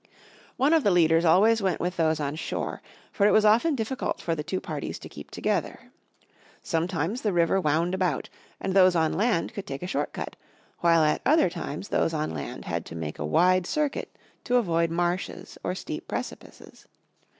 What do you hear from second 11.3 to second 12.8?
times those on land